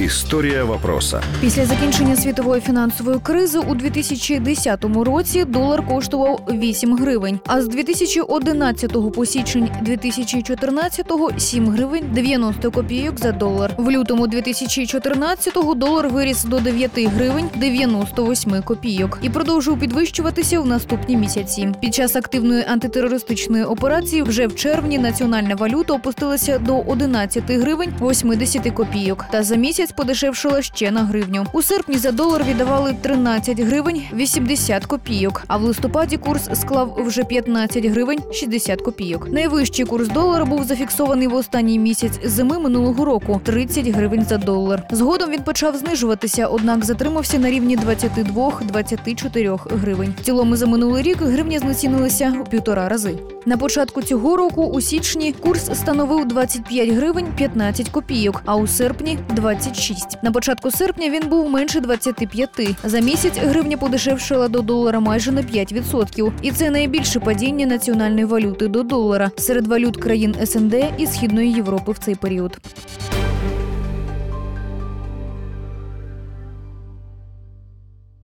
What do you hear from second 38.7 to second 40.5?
копійок. Найвищий курс долара